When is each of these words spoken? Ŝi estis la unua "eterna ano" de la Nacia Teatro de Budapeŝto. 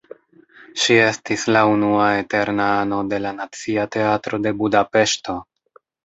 Ŝi 0.83 0.95
estis 1.07 1.41
la 1.55 1.59
unua 1.71 2.07
"eterna 2.21 2.69
ano" 2.77 3.01
de 3.11 3.19
la 3.25 3.33
Nacia 3.41 3.83
Teatro 3.97 4.39
de 4.47 4.55
Budapeŝto. 4.63 5.37